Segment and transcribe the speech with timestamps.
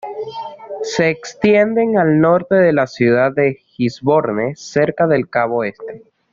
[0.81, 6.01] Se extiende al norte de la ciudad de Gisborne, cerca de cabo Este.